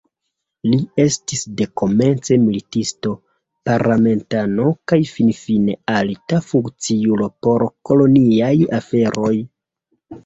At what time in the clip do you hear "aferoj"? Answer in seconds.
8.81-9.35